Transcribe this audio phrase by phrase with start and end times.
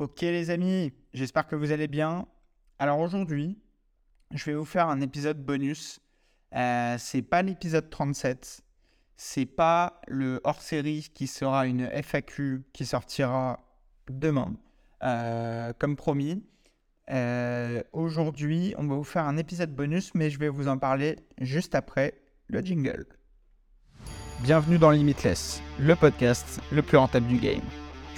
[0.00, 2.26] Ok les amis, j'espère que vous allez bien.
[2.78, 3.58] Alors aujourd'hui,
[4.30, 6.00] je vais vous faire un épisode bonus.
[6.56, 8.62] Euh, c'est pas l'épisode 37,
[9.18, 13.60] c'est pas le hors-série qui sera une FAQ qui sortira
[14.08, 14.54] demain,
[15.02, 16.42] euh, comme promis.
[17.10, 21.16] Euh, aujourd'hui, on va vous faire un épisode bonus, mais je vais vous en parler
[21.42, 22.14] juste après
[22.46, 23.04] le jingle.
[24.40, 27.60] Bienvenue dans Limitless, le podcast le plus rentable du game.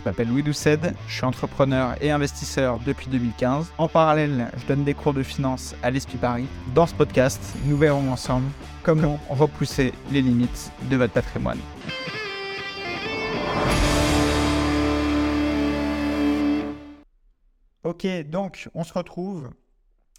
[0.02, 3.72] Je m'appelle Louis Doucet, je suis entrepreneur et investisseur depuis 2015.
[3.78, 6.46] En parallèle, je donne des cours de finance à l'Esprit Paris.
[6.74, 8.50] Dans ce podcast, nous verrons ensemble
[8.82, 11.60] comment repousser les limites de votre patrimoine.
[17.84, 19.50] Ok, donc on se retrouve.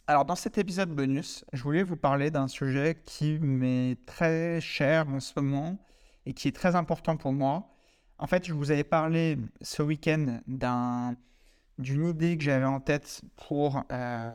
[0.07, 5.09] Alors dans cet épisode bonus, je voulais vous parler d'un sujet qui m'est très cher
[5.09, 5.77] en ce moment
[6.25, 7.72] et qui est très important pour moi
[8.19, 10.39] en fait, je vous avais parlé ce week-end
[11.77, 14.31] d'une idée que j'avais en tête pour euh,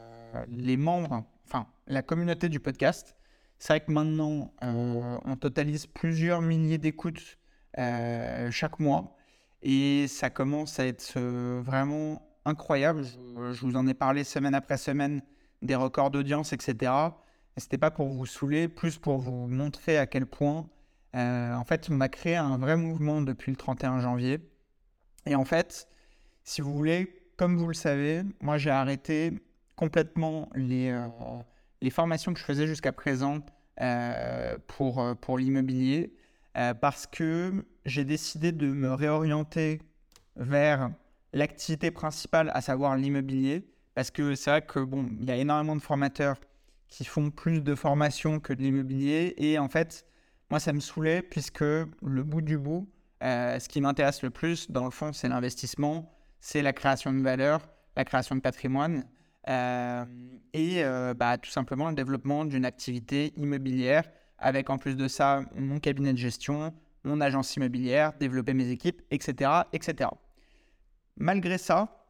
[0.48, 3.16] les membres, enfin la communauté du podcast.
[3.58, 7.38] C'est vrai que maintenant, euh, on totalise plusieurs milliers d'écoutes
[7.78, 9.16] euh, chaque mois
[9.62, 11.18] et ça commence à être
[11.60, 13.04] vraiment incroyable.
[13.04, 15.22] Je, je, vous en ai parlé semaine après semaine
[15.62, 16.92] des records d'audience, etc.
[17.56, 20.68] Et c'était pas pour vous saouler, plus pour vous montrer à quel point
[21.14, 24.38] euh, en fait, on a créé un vrai mouvement depuis le 31 janvier.
[25.26, 25.88] Et en fait,
[26.44, 29.32] si vous voulez, comme vous le savez, moi j'ai arrêté
[29.76, 33.40] complètement les, euh, formations que je faisais jusqu'à présent
[33.80, 36.12] euh, pour, pour l'immobilier
[36.80, 39.80] parce que j'ai décidé de me réorienter
[40.34, 40.90] vers
[41.32, 43.64] l'activité principale, à savoir l'immobilier.
[43.94, 46.36] Parce que c'est vrai que bon, il y a énormément de formateurs
[46.88, 49.34] qui font plus de formations que de l'immobilier.
[49.36, 50.04] Et en fait,
[50.50, 52.88] moi, ça me saoulait puisque le bout du bout,
[53.22, 56.10] euh, ce qui m'intéresse le plus, dans le fond, c'est l'investissement,
[56.40, 59.04] c'est la création de valeur, la création de patrimoine
[59.48, 60.04] euh,
[60.52, 64.04] et euh, bah, tout simplement le développement d'une activité immobilière
[64.38, 66.72] avec en plus de ça mon cabinet de gestion,
[67.04, 69.50] mon agence immobilière, développer mes équipes, etc.
[69.72, 70.10] etc.
[71.16, 72.06] Malgré ça,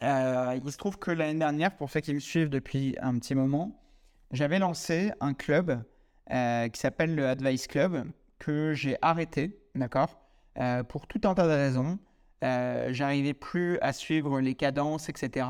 [0.00, 3.82] il se trouve que l'année dernière, pour ceux qui me suivent depuis un petit moment,
[4.30, 5.82] j'avais lancé un club
[6.30, 8.06] euh, qui s'appelle le Advice Club,
[8.38, 10.20] que j'ai arrêté, d'accord
[10.58, 11.98] euh, Pour tout un tas de raisons.
[12.42, 15.46] Euh, J'arrivais plus à suivre les cadences, etc.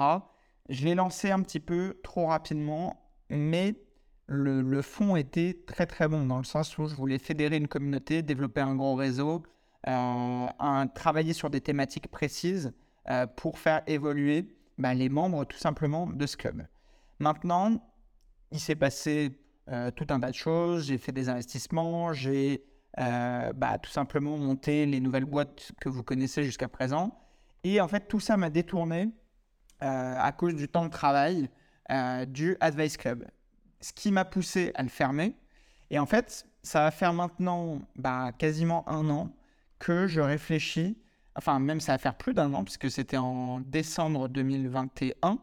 [0.69, 3.75] Je l'ai lancé un petit peu trop rapidement, mais
[4.27, 8.23] le, fond était très très bon, dans le sens où je voulais fédérer une communauté,
[8.23, 9.43] développer un gros réseau,
[9.87, 10.47] euh,
[10.95, 12.73] travailler sur des thématiques précises
[13.37, 14.49] pour faire évoluer
[14.79, 16.67] bah, les membres tout simplement de ce club.
[17.19, 17.81] Maintenant,
[18.51, 19.39] il s'est passé
[19.71, 20.89] euh, tout un tas de choses.
[20.89, 22.65] J'ai fait des investissements, j'ai
[22.99, 27.19] euh, bah, tout simplement monté les nouvelles boîtes que vous connaissez jusqu'à présent.
[27.63, 29.09] Et en fait, tout ça m'a détourné
[29.83, 31.49] euh, à cause du temps de travail
[32.29, 33.27] du Advice Club.
[33.83, 35.37] Ce qui m'a poussé à le fermer.
[35.91, 39.31] Et en fait, ça va faire maintenant bah, quasiment un an
[39.79, 40.99] que je réfléchis,
[41.37, 45.39] enfin même ça va faire plus d'un an, puisque c'était en décembre 2021.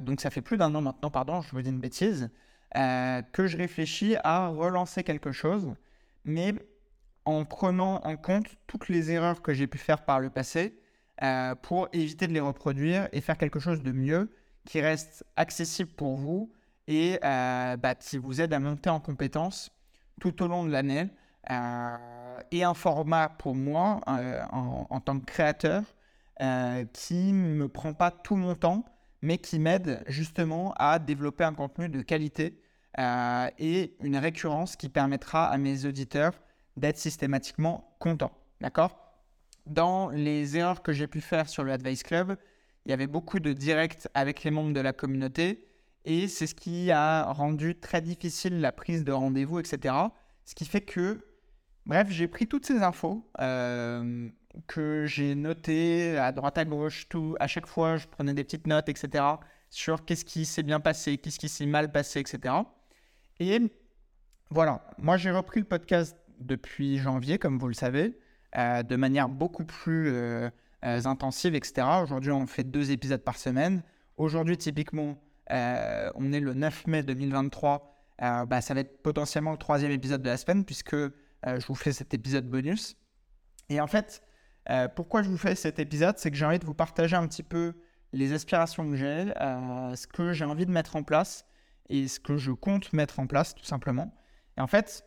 [0.00, 2.28] donc ça fait plus d'un an maintenant, pardon, je vous dis une bêtise.
[2.74, 5.72] Euh, que je réfléchis à relancer quelque chose,
[6.24, 6.52] mais
[7.24, 10.78] en prenant en compte toutes les erreurs que j'ai pu faire par le passé
[11.22, 14.30] euh, pour éviter de les reproduire et faire quelque chose de mieux
[14.66, 16.52] qui reste accessible pour vous
[16.88, 19.70] et euh, bah, qui vous aide à monter en compétences
[20.20, 21.08] tout au long de l'année.
[22.50, 25.84] et un format pour moi en, en, tant que créateur
[26.92, 28.84] qui ne me prend pas tout mon temps,
[29.26, 32.60] mais qui m'aide justement à développer un contenu de qualité
[33.00, 36.32] euh, et une récurrence qui permettra à mes auditeurs
[36.76, 38.30] d'être systématiquement contents.
[38.60, 38.96] D'accord?
[39.66, 42.36] Dans les erreurs que j'ai pu faire sur le Advice Club,
[42.84, 45.66] il y avait beaucoup de directs avec les membres de la communauté
[46.04, 49.92] et c'est ce qui a rendu très difficile la prise de rendez-vous, etc.
[50.44, 51.26] Ce qui fait que,
[51.84, 54.28] bref, j'ai pris toutes ces infos euh,
[54.66, 58.66] que j'ai notées à droite à gauche, tout, à chaque fois, je prenais des petites
[58.66, 59.24] notes, etc.
[59.70, 62.54] sur qu'est-ce qui s'est bien passé, qu'est-ce qui s'est mal passé, etc.
[63.40, 63.60] Et
[64.50, 68.18] voilà, moi j'ai repris le podcast depuis janvier, comme vous le savez,
[68.56, 70.48] euh, de manière beaucoup plus euh,
[70.84, 71.86] euh, intensive, etc.
[72.02, 73.82] Aujourd'hui, on fait deux épisodes par semaine.
[74.16, 75.18] Aujourd'hui, typiquement,
[75.50, 77.92] on est le 9 mai 2023.
[78.18, 81.92] Bah, ça va être potentiellement le troisième épisode de la semaine, puisque je vous fais
[81.92, 82.96] cet épisode bonus.
[83.68, 84.22] Et en fait,
[84.94, 87.42] pourquoi je vous fais cet épisode C'est que j'ai envie de vous partager un petit
[87.42, 87.74] peu
[88.12, 91.44] les aspirations que j'ai, ce que j'ai envie de mettre en place
[91.88, 94.14] et ce que je compte mettre en place, tout simplement.
[94.56, 95.04] Et en fait,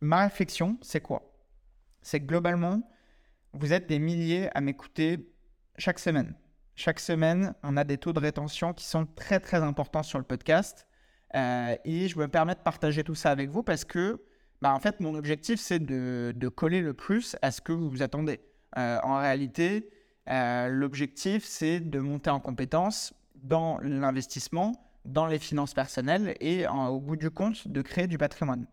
[0.00, 1.34] ma réflexion, c'est quoi?
[2.02, 2.82] C'est que globalement,
[3.52, 5.32] vous êtes des milliers à m'écouter
[5.78, 6.34] chaque semaine.
[6.76, 10.24] Chaque semaine, on a des taux de rétention qui sont très très importants sur le
[10.24, 10.86] podcast.
[11.34, 14.22] Euh, et je me permets de partager tout ça avec vous parce que,
[14.64, 18.02] bah, en fait, mon objectif, c'est de, coller le plus à ce que vous vous
[18.02, 18.40] attendez.
[18.78, 19.90] Euh, en réalité,
[20.30, 24.72] euh, l'objectif, c'est de monter en compétence dans l'investissement,
[25.04, 28.66] dans les finances personnelles et, au bout du compte, de créer du patrimoine.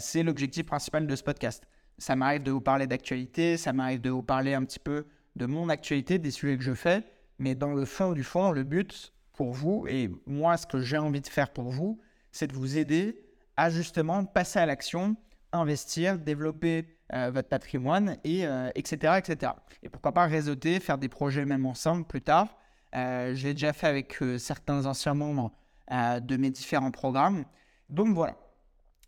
[0.00, 1.68] c'est l'objectif principal de ce podcast.
[1.98, 5.04] Ça m'arrive de vous parler d'actualité, ça m'arrive de vous parler un petit peu
[5.36, 7.04] de mon actualité, des sujets que je fais,
[7.38, 10.96] mais dans le fond du fond, le but pour vous, et moi ce que j'ai
[10.96, 12.00] envie de faire pour vous,
[12.30, 13.22] c'est de vous aider
[13.56, 15.16] à justement passer à l'action,
[15.52, 18.44] investir, développer euh, votre patrimoine, et,
[18.74, 19.52] etc., euh, etc.
[19.82, 22.56] Et pourquoi pas réseauter, faire des projets même ensemble plus tard.
[22.94, 25.52] Euh, je l'ai déjà fait avec certains anciens membres
[25.90, 27.44] de mes différents programmes.
[27.90, 28.36] Donc voilà.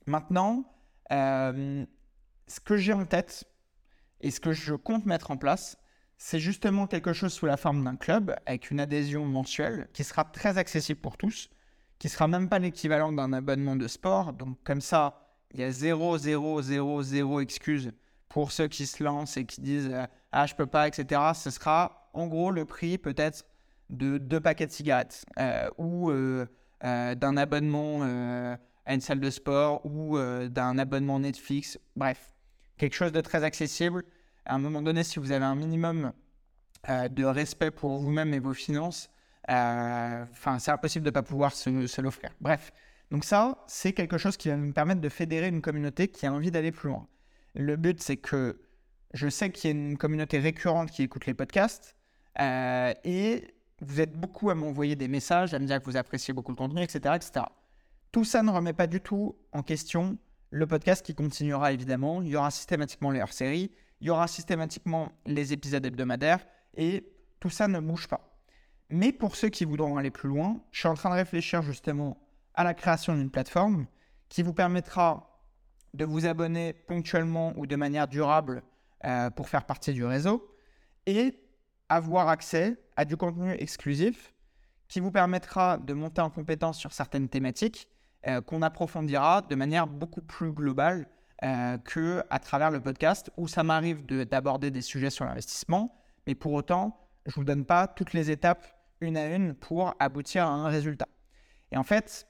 [0.07, 0.65] Maintenant,
[1.11, 3.45] ce que j'ai en tête
[4.21, 5.79] et ce que je compte mettre en place,
[6.19, 10.25] c'est justement quelque chose sous la forme d'un club avec une adhésion mensuelle qui sera
[10.25, 11.49] très accessible pour tous,
[12.05, 14.35] qui sera même pas l'équivalent d'un abonnement de sport.
[14.35, 17.93] Donc comme ça, il y a 0, 0, 0, 0 excuse
[18.29, 21.19] pour ceux qui se lancent et qui disent euh, ah je peux pas, etc.
[21.35, 23.47] Ce sera en gros le prix peut-être
[23.89, 26.45] de deux paquets de cigarettes euh, ou euh,
[26.83, 31.79] d'un abonnement à une salle de sport ou d'un abonnement Netflix.
[31.97, 32.35] Bref,
[32.77, 34.05] quelque chose de très accessible
[34.45, 36.13] à un moment donné, si vous avez un minimum
[36.87, 39.09] de respect pour vous-même et vos finances,
[39.49, 42.31] enfin, c'est impossible de ne pas pouvoir se, l'offrir.
[42.41, 42.73] Bref,
[43.11, 46.33] donc ça, c'est quelque chose qui va nous permettre de fédérer une communauté qui a
[46.33, 47.07] envie d'aller plus loin.
[47.55, 48.61] Le but, c'est que
[49.13, 51.97] je sais qu'il y a une communauté récurrente qui écoute les podcasts
[52.41, 56.35] euh, et vous êtes beaucoup à m'envoyer des messages, à me dire que vous appréciez
[56.35, 57.47] beaucoup le contenu, etc., etc.
[58.11, 60.19] Tout ça ne remet pas du tout en question
[60.51, 62.23] le podcast qui continuera évidemment.
[62.23, 63.71] Il y aura systématiquement les hors-séries
[64.05, 66.47] il y aura systématiquement les épisodes hebdomadaires
[66.77, 67.11] et
[67.41, 68.34] tout ça ne bouge pas.
[68.91, 72.19] Mais pour ceux qui voudront aller plus loin, je suis en train de réfléchir justement
[72.55, 73.87] à la création d'une plateforme
[74.29, 75.41] qui vous permettra
[75.95, 78.63] de vous abonner ponctuellement ou de manière durable
[79.05, 80.51] euh, pour faire partie du réseau
[81.07, 81.39] et
[81.89, 84.35] avoir accès à du contenu exclusif
[84.89, 87.89] qui vous permettra de monter en compétence sur certaines thématiques
[88.27, 91.07] euh, qu'on approfondira de manière beaucoup plus globale
[91.43, 95.95] euh, que à travers le podcast où ça m'arrive d'aborder des sujets sur l'investissement,
[96.27, 98.67] mais pour autant, je vous donne pas toutes les étapes
[99.01, 101.09] une à une pour aboutir à un résultat.
[101.73, 102.27] Et en fait,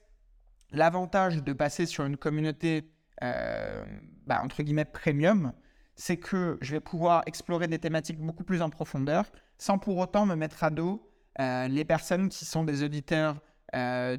[0.70, 2.90] l'avantage de passer sur une communauté
[3.22, 3.84] euh,
[4.26, 5.52] bah, entre guillemets premium,
[5.96, 10.26] c'est que je vais pouvoir explorer des thématiques beaucoup plus en profondeur sans pour autant
[10.26, 11.08] me mettre à dos
[11.40, 13.40] euh, les personnes qui sont des auditeurs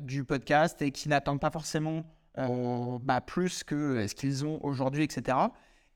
[0.02, 2.04] du podcast et qui n'attendent pas forcément
[2.38, 5.38] euh, bah, plus que ce qu'ils ont aujourd'hui, etc.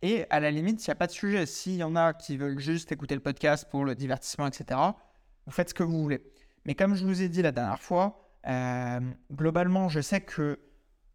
[0.01, 1.45] Et à la limite, il n'y a pas de sujet.
[1.45, 4.79] S'il y en a qui veulent juste écouter le podcast pour le divertissement, etc.,
[5.45, 6.21] vous faites ce que vous voulez.
[6.69, 8.99] Mais comme je vous ai dit la dernière fois, euh,
[9.33, 10.59] globalement, je sais que,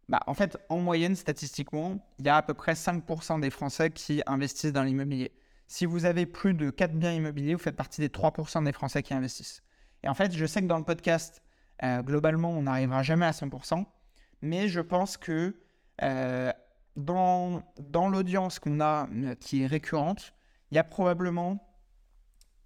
[0.09, 3.89] bah, en fait, en moyenne, statistiquement, il y a à peu près 5% des Français
[3.89, 5.31] qui investissent dans l'immobilier.
[5.69, 9.01] Si vous avez plus de 4 biens immobiliers, vous faites partie des 3% des Français
[9.01, 9.63] qui investissent.
[10.03, 11.41] Et en fait, je sais que dans le podcast,
[11.83, 13.85] euh, globalement, on n'arrivera jamais à 100%
[14.41, 15.55] mais je pense que
[16.03, 16.51] euh,
[16.97, 19.07] dans, dans l'audience qu'on a,
[19.39, 20.33] qui est récurrente,
[20.71, 21.74] il y a probablement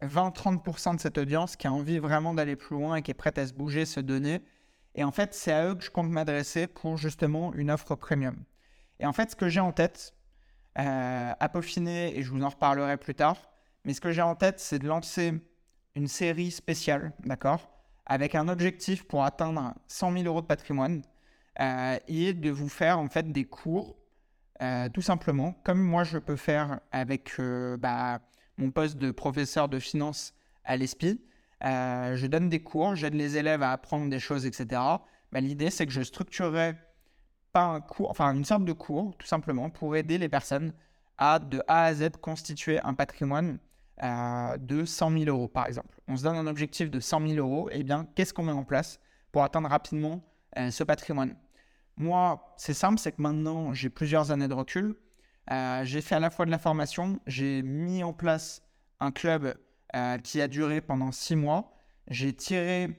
[0.02, 3.38] 20-30% de cette audience qui a envie vraiment d'aller plus loin et qui est prête
[3.38, 4.42] à se bouger, se donner.
[4.96, 8.44] Et en fait, c'est à eux que je compte m'adresser pour justement une offre premium.
[9.00, 10.14] Et en fait, ce que j'ai en tête,
[10.78, 13.38] euh, à peaufiner, et je vous en reparlerai plus tard,
[13.86, 15.34] mais ce que j'ai en tête, c'est de lancer
[15.96, 17.70] une série spéciale, d'accord
[18.06, 21.02] Avec un objectif pour atteindre 100 000 euros de patrimoine
[21.60, 23.98] euh, et de vous faire en fait des cours,
[24.62, 28.20] euh, tout simplement, comme moi je peux faire avec euh, bah,
[28.60, 30.34] mon poste de professeur de finance
[30.66, 31.20] à l'ESPI.
[31.62, 34.82] je donne des cours, j'aide les élèves à apprendre des choses, etc.
[35.32, 36.76] Bah, L'idée, c'est que je structurerai
[37.54, 40.74] pas un cours, enfin une sorte de cours, tout simplement, pour aider les personnes
[41.18, 43.60] à de A à Z constituer un patrimoine
[44.02, 46.00] de 100 000 euros, par exemple.
[46.08, 48.52] On se donne un objectif de 100 000 euros, et eh bien, qu'est-ce qu'on met
[48.52, 49.00] en place
[49.32, 50.22] pour atteindre rapidement
[50.70, 51.36] ce patrimoine?
[51.98, 54.96] Moi, c'est simple, c'est que maintenant, j'ai plusieurs années de recul.
[55.52, 58.62] Euh, j'ai fait à la fois de la formation, j'ai mis en place
[59.00, 59.56] un club
[59.96, 61.74] euh, qui a duré pendant six mois.
[62.08, 62.90] J'ai tiré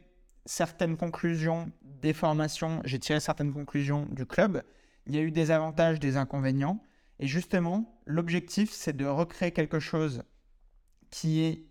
[0.46, 4.62] certaines conclusions des formations, j'ai tiré certaines conclusions du club.
[5.06, 6.82] Il y a eu des avantages, des inconvénients.
[7.18, 10.22] Et justement, l'objectif, c'est de recréer quelque chose
[11.10, 11.66] qui est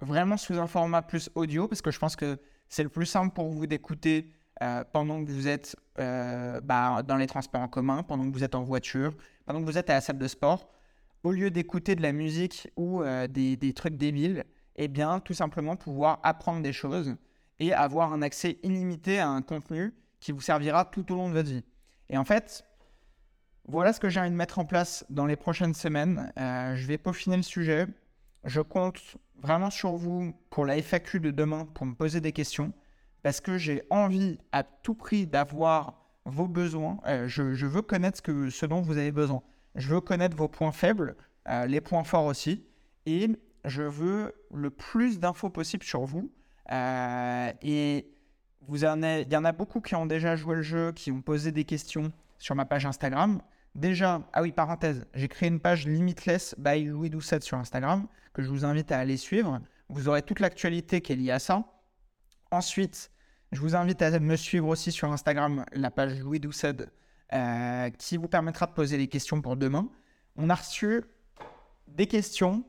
[0.00, 3.34] vraiment sous un format plus audio, parce que je pense que c'est le plus simple
[3.34, 4.32] pour vous d'écouter
[4.62, 8.44] euh, pendant que vous êtes euh, bah, dans les transports en commun, pendant que vous
[8.44, 10.70] êtes en voiture, pendant que vous êtes à la salle de sport,
[11.24, 14.44] au lieu d'écouter de la musique ou euh, des, des, trucs débiles,
[14.76, 17.16] Eh bien, tout simplement pouvoir apprendre des choses
[17.58, 21.34] et avoir un accès illimité à un contenu qui vous servira tout au long de
[21.34, 21.64] votre vie.
[22.08, 22.64] Et en fait,
[23.68, 26.32] voilà ce que j'ai envie de mettre en place dans les prochaines semaines.
[26.36, 27.86] Je vais peaufiner le sujet.
[28.44, 32.72] Je compte vraiment sur vous pour la FAQ de demain pour me poser des questions
[33.26, 35.94] parce que j'ai envie à tout prix d'avoir
[36.26, 37.00] vos besoins.
[37.08, 39.42] Euh, je, veux connaître ce, dont vous avez besoin.
[39.74, 41.16] Je veux connaître vos points faibles,
[41.48, 42.64] euh, les points forts aussi.
[43.04, 43.28] Et
[43.64, 46.30] je veux le plus d'infos possible sur vous.
[46.70, 48.06] et
[48.68, 51.20] vous en il y en a beaucoup qui ont déjà joué le jeu, qui ont
[51.20, 53.42] posé des questions sur ma page Instagram.
[53.74, 58.42] Déjà, ah oui, parenthèse, j'ai créé une page Limitless by Louis Doucet sur Instagram que
[58.42, 59.60] je vous invite à aller suivre.
[59.88, 61.64] Vous aurez toute l'actualité qui est liée à ça.
[62.52, 63.10] Ensuite,
[63.52, 66.76] je vous invite à me suivre aussi sur Instagram, la page Louis Doucet,
[67.32, 69.88] euh, qui vous permettra de poser des questions pour demain.
[70.36, 71.04] On a reçu
[71.88, 72.64] des questions,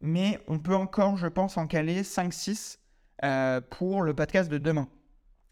[0.00, 2.78] mais on peut encore, je pense, en caler 5-6
[3.24, 4.88] euh, pour le podcast de demain.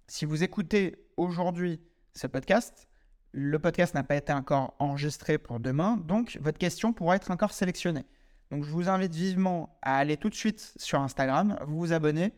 [0.06, 1.80] Si vous écoutez aujourd'hui
[2.14, 2.88] ce podcast,
[3.32, 7.52] le podcast n'a pas été encore enregistré pour demain, donc votre question pourra être encore
[7.52, 8.04] sélectionnée.
[8.50, 12.32] Donc je vous invite vivement à aller tout de suite sur Instagram, vous vous abonner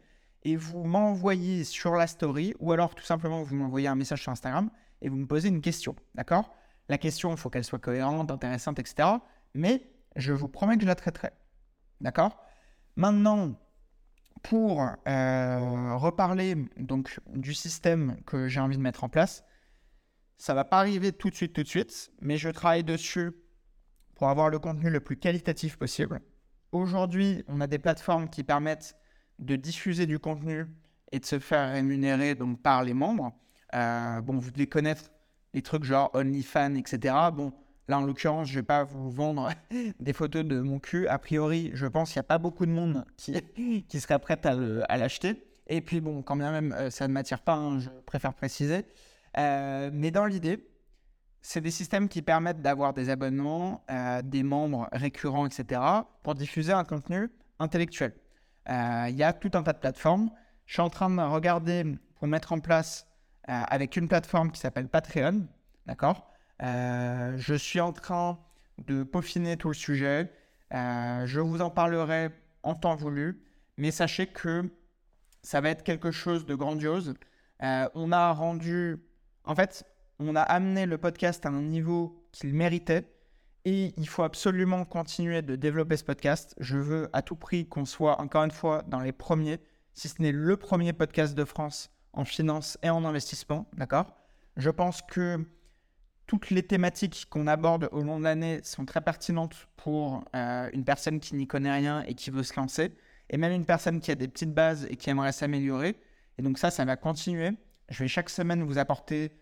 [0.47, 4.31] et vous m'envoyez sur la story ou alors tout simplement vous m'envoyez un message sur
[4.31, 4.71] Instagram
[5.03, 6.55] et vous me posez une question, d'accord?
[6.89, 9.09] La question, il faut qu'elle soit cohérente, intéressante, etc.
[9.55, 11.31] Mais je vous promets que je la traiterai,
[12.01, 12.41] d'accord?
[12.95, 13.61] Maintenant,
[14.45, 19.43] pour euh, reparler donc du système que j'ai envie de mettre en place,
[20.37, 23.33] ça va pas arriver tout de suite, tout de suite, mais je travaille dessus
[24.15, 26.21] pour avoir le contenu le plus qualitatif possible.
[26.71, 28.97] Aujourd'hui, on a des plateformes qui permettent
[29.39, 30.67] de diffuser du contenu
[31.13, 33.33] et de se faire rémunérer donc par les membres.
[33.75, 35.11] Euh, bon, vous devez connaître
[35.55, 37.15] les trucs genre OnlyFans, etc.
[37.33, 37.53] Bon,
[37.89, 39.51] là en l'occurrence, je vais pas vous vendre
[40.01, 41.09] des photos de mon cul.
[41.09, 44.39] A priori, je pense qu'il n'y a pas beaucoup de monde qui, qui serait prêt
[44.45, 45.43] à l'acheter.
[45.69, 48.85] Et puis bon, quand bien même euh, ça ne m'attire pas, hein, je préfère préciser.
[49.37, 50.69] Euh, mais dans l'idée,
[51.43, 53.85] c'est des systèmes qui permettent d'avoir des abonnements,
[54.25, 55.81] des membres récurrents, etc.,
[56.25, 58.15] pour diffuser un contenu intellectuel.
[58.69, 60.31] Euh, il y a tout un tas de plateformes.
[60.67, 61.85] Je suis en train de regarder
[62.17, 63.07] pour mettre en place
[63.49, 65.47] avec une plateforme qui s'appelle Patreon.
[65.87, 66.29] D'accord?
[66.61, 68.41] Je suis en train
[68.79, 70.33] de peaufiner tout le sujet.
[70.73, 72.31] je vous en parlerai
[72.65, 73.45] en temps voulu.
[73.77, 74.69] Mais sachez que
[75.43, 77.15] ça va être quelque chose de grandiose.
[77.61, 78.99] on a rendu
[79.47, 79.85] en fait,
[80.19, 83.16] on a amené le podcast à un niveau qu'il méritait
[83.67, 86.55] et il faut absolument continuer de développer ce podcast.
[86.61, 89.59] Je veux à tout prix qu'on soit encore une fois dans les premiers,
[89.93, 94.07] si ce n'est le premier podcast de France en finance et en investissement, d'accord?
[94.57, 95.45] Je pense que
[96.29, 100.85] toutes les thématiques qu'on aborde au long de l'année sont très pertinentes pour euh, une
[100.85, 102.93] personne qui n'y connaît rien et qui veut se lancer,
[103.31, 105.99] et même une personne qui a des petites bases et qui aimerait s'améliorer.
[106.39, 107.51] Et donc ça, ça va continuer.
[107.89, 109.33] Je vais chaque semaine vous apporter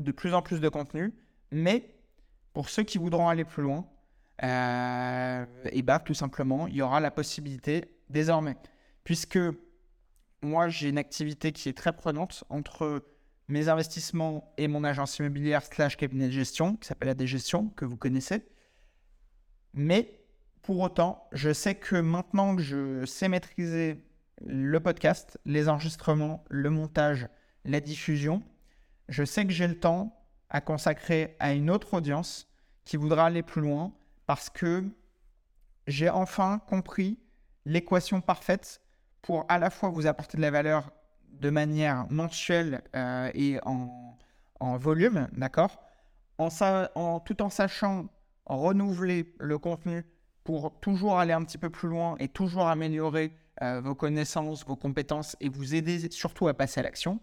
[0.00, 1.14] de plus en plus de contenu,
[1.52, 1.94] mais
[2.58, 3.86] pour ceux qui voudront aller plus loin,
[4.42, 8.56] euh, et bah tout simplement, il y aura la possibilité désormais,
[9.04, 9.38] puisque
[10.42, 13.04] moi j'ai une activité qui est très prenante entre
[13.46, 17.84] mes investissements et mon agence immobilière slash cabinet de gestion qui s'appelle la Gestion que
[17.84, 18.44] vous connaissez.
[19.72, 20.18] Mais
[20.62, 24.04] pour autant, je sais que maintenant que je sais maîtriser
[24.44, 27.28] le podcast, les enregistrements, le montage,
[27.64, 28.42] la diffusion,
[29.08, 32.47] je sais que j'ai le temps à consacrer à une autre audience
[32.88, 33.92] qui voudra aller plus loin
[34.24, 34.82] parce que
[35.86, 37.18] j'ai enfin compris
[37.66, 38.80] l'équation parfaite
[39.20, 40.90] pour à la fois vous apporter de la valeur
[41.28, 44.16] de manière mensuelle euh, et en,
[44.78, 45.82] volume, d'accord?
[46.38, 48.06] En, Tout en sachant
[48.46, 50.06] renouveler le contenu
[50.42, 54.76] pour toujours aller un petit peu plus loin et toujours améliorer euh, vos connaissances, vos
[54.76, 57.20] compétences et vous aider surtout à passer à l'action.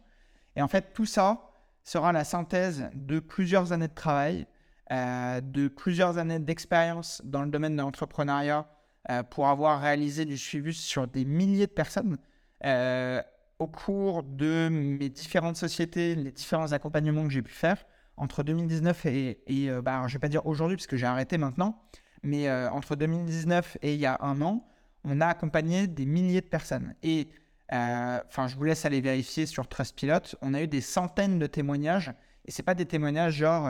[0.55, 1.50] Et en fait, tout ça
[1.84, 4.45] sera la synthèse de plusieurs années de travail,
[4.92, 8.68] euh, de plusieurs années d'expérience dans le domaine de l'entrepreneuriat
[9.10, 12.18] euh, pour avoir réalisé du suivi sur des milliers de personnes.
[12.65, 13.20] Euh,
[13.58, 17.84] au cours de mes différentes sociétés, les différents accompagnements que j'ai pu faire
[18.15, 21.38] entre 2019 et, et bah, je ne vais pas dire aujourd'hui parce que j'ai arrêté
[21.38, 21.82] maintenant,
[22.22, 24.68] mais entre 2019 et il y a un an,
[25.04, 26.96] on a accompagné des milliers de personnes.
[27.01, 27.30] Et
[27.72, 30.36] enfin, je vous laisse aller vérifier sur Trustpilot.
[30.42, 32.13] On a eu des centaines de témoignages.
[32.46, 33.70] Et c'est pas des témoignages genre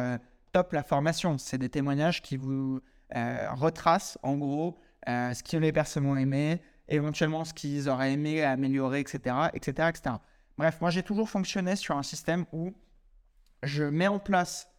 [0.55, 1.37] top la formation.
[1.37, 2.79] C'est des témoignages qui vous
[3.13, 8.41] euh, retracent en gros ce que les personnes ont aimé, éventuellement ce qu'ils auraient aimé
[8.41, 10.15] améliorer, etc., etc., etc.
[10.57, 12.73] Bref, moi j'ai toujours fonctionné sur un système où
[13.63, 14.71] je mets en place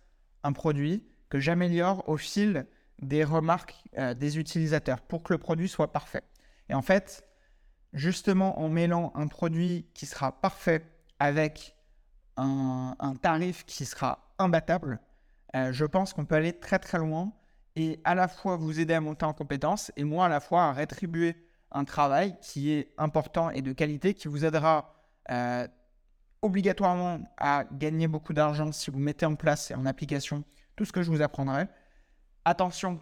[0.45, 2.67] un produit que j'améliore au fil
[3.03, 3.77] des remarques
[4.17, 6.25] des utilisateurs pour que le produit soit parfait.
[6.71, 7.23] Et en fait,
[7.93, 10.87] justement en mêlant un produit qui sera parfait
[11.19, 11.77] avec
[12.37, 15.01] un, tarif qui sera imbattable,
[15.55, 17.33] euh, je pense qu'on peut aller très très loin
[17.77, 20.65] et à la fois vous aider à monter en compétences et moi à la fois
[20.65, 21.37] à rétribuer
[21.71, 24.95] un travail qui est important et de qualité qui vous aidera
[25.31, 25.67] euh,
[26.43, 30.93] obligatoirement à gagner beaucoup d'argent si vous mettez en place et en application tout ce
[30.93, 31.67] que je vous apprendrai.
[32.45, 33.01] Attention,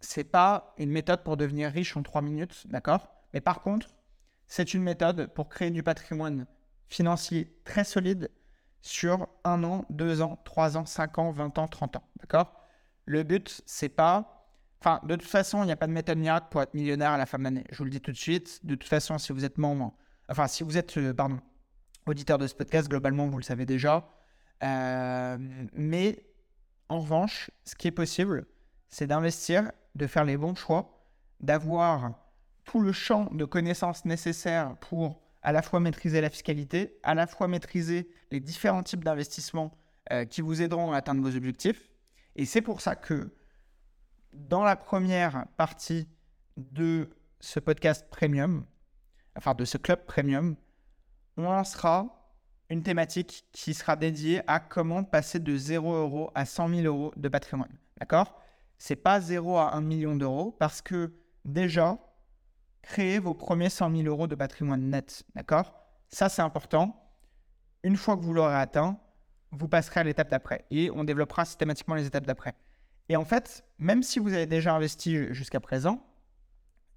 [0.00, 3.08] c'est pas une méthode pour devenir riche en 3 minutes, d'accord?
[3.32, 3.88] Mais par contre,
[4.46, 6.46] c'est une méthode pour créer du patrimoine
[6.86, 8.30] financier très solide
[8.80, 12.52] sur un an, deux ans, trois ans, cinq ans, 20 ans, 30 ans, d'accord?
[13.04, 14.38] Le but, c'est pas
[14.80, 17.18] Enfin, de toute façon, il n'y a pas de méthode miracle pour être millionnaire à
[17.18, 17.64] la fin de l'année.
[17.70, 18.64] Je vous le dis tout de suite.
[18.64, 19.92] De toute façon, si vous êtes membre,
[20.28, 21.40] enfin, si vous êtes, euh, pardon,
[22.06, 24.08] auditeur de ce podcast, globalement, vous le savez déjà.
[24.62, 25.36] Euh,
[25.72, 26.24] mais
[26.88, 28.46] en revanche, ce qui est possible,
[28.88, 31.04] c'est d'investir, de faire les bons choix,
[31.40, 32.12] d'avoir
[32.64, 37.26] tout le champ de connaissances nécessaires pour à la fois maîtriser la fiscalité, à la
[37.26, 39.76] fois maîtriser les différents types d'investissements
[40.12, 41.90] euh, qui vous aideront à atteindre vos objectifs.
[42.36, 43.30] Et c'est pour ça que
[44.32, 46.08] dans la première partie
[46.56, 48.64] de ce podcast premium,
[49.36, 50.56] enfin de ce club premium,
[51.36, 52.18] on lancera
[52.70, 57.12] une thématique qui sera dédiée à comment passer de 0 euros à 100 000 euros
[57.16, 57.72] de patrimoine.
[57.98, 58.40] D'accord?
[58.76, 61.14] C'est pas 0 à 1 million d'euros parce que
[61.44, 61.98] déjà,
[62.82, 65.24] créez vos premiers 100 000 euros de patrimoine net.
[65.34, 65.72] D'accord?
[66.08, 67.10] Ça, c'est important.
[67.82, 68.98] Une fois que vous l'aurez atteint,
[69.50, 72.54] vous passerez à l'étape d'après et on développera systématiquement les étapes d'après.
[73.08, 76.04] Et en fait, même si vous avez déjà investi jusqu'à présent,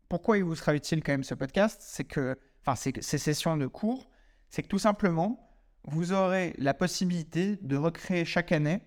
[0.09, 1.81] pourquoi il vous sera utile quand même ce podcast?
[1.83, 4.09] C'est que, enfin, ces sessions de cours,
[4.49, 8.81] c'est que tout simplement, vous aurez la possibilité de recréer chaque année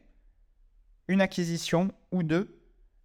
[1.08, 2.60] une acquisition ou deux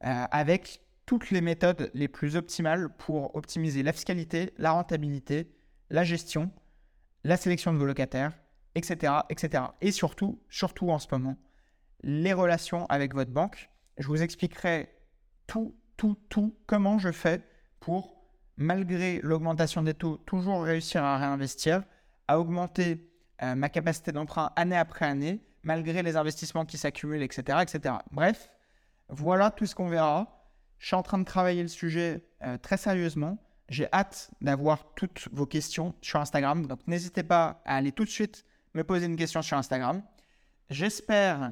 [0.05, 5.51] euh, avec toutes les méthodes les plus optimales pour optimiser la fiscalité, la rentabilité,
[5.89, 6.51] la gestion,
[7.23, 8.37] la sélection de vos locataires,
[8.75, 9.63] etc., etc.
[9.81, 11.35] Et surtout, surtout en ce moment,
[12.03, 14.87] les relations avec votre banque je vous expliquerai
[15.48, 17.41] tout, tout, tout, comment je fais
[17.79, 18.13] pour,
[18.55, 21.81] malgré l'augmentation des taux, toujours réussir à réinvestir,
[22.27, 27.57] à augmenter euh, ma capacité d'emprunt année après année, malgré les investissements qui s'accumulent, etc.,
[27.63, 27.95] etc.
[28.11, 28.51] Bref,
[29.09, 30.35] voilà tout ce qu'on verra.
[30.79, 33.37] Je suis en train de travailler le sujet euh, très sérieusement.
[33.68, 36.65] J'ai hâte d'avoir toutes vos questions sur Instagram.
[36.65, 40.01] Donc n'hésitez pas à aller tout de suite me poser une question sur Instagram.
[40.70, 41.51] J'espère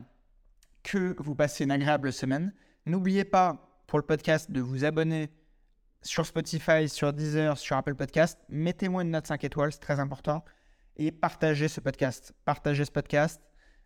[0.83, 2.53] que vous passez une agréable semaine.
[2.85, 5.29] N'oubliez pas pour le podcast de vous abonner
[6.01, 8.39] sur Spotify, sur Deezer, sur Apple Podcast.
[8.49, 10.43] Mettez-moi une note 5 étoiles, c'est très important.
[10.95, 12.33] Et partagez ce podcast.
[12.45, 13.41] Partagez ce podcast.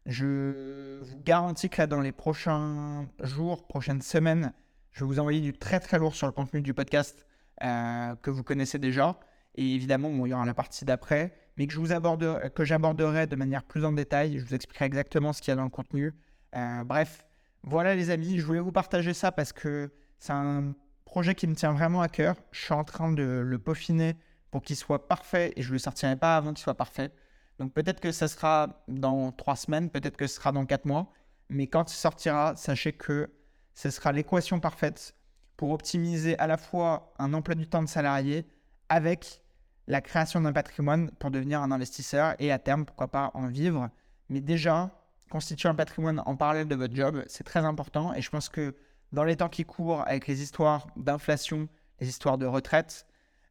[0.05, 4.53] Je vous garantis que là, dans les prochains jours, prochaines semaines,
[4.91, 7.25] je vais vous envoyer du très très lourd sur le contenu du podcast
[7.63, 9.19] euh, que vous connaissez déjà.
[9.55, 13.27] Et évidemment, il y aura la partie d'après, mais que je vous aborderai, que j'aborderai
[13.27, 14.39] de manière plus en détail.
[14.39, 16.13] Je vous expliquerai exactement ce qu'il y a dans le contenu.
[16.55, 17.25] Euh, bref,
[17.63, 20.73] voilà les amis, je voulais vous partager ça parce que c'est un
[21.05, 22.35] projet qui me tient vraiment à cœur.
[22.51, 24.15] Je suis en train de le peaufiner
[24.49, 27.11] pour qu'il soit parfait et je ne le sortirai pas avant qu'il soit parfait.
[27.59, 31.11] Donc peut-être que ça sera dans trois semaines, peut-être que ce sera dans quatre mois.
[31.49, 33.29] Mais quand il sortira, sachez que
[33.73, 35.15] ce sera l'équation parfaite
[35.57, 38.47] pour optimiser à la fois un emploi du temps de salarié
[38.89, 39.41] avec
[39.87, 43.89] la création d'un patrimoine pour devenir un investisseur et à terme, pourquoi pas en vivre.
[44.29, 44.91] Mais déjà,
[45.29, 48.13] constituer un patrimoine en parallèle de votre job, c'est très important.
[48.13, 48.75] Et je pense que
[49.11, 51.67] dans les temps qui courent, avec les histoires d'inflation,
[51.99, 53.05] les histoires de retraite,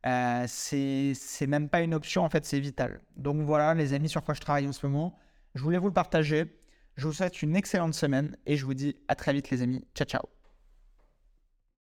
[0.07, 3.01] euh, c'est même pas une option, en fait, c'est vital.
[3.17, 5.19] Donc voilà, les amis, sur quoi je travaille en ce moment.
[5.55, 6.60] Je voulais vous le partager.
[7.01, 9.87] Je vous souhaite une excellente semaine et je vous dis à très vite, les amis.
[9.95, 10.40] Ciao, ciao.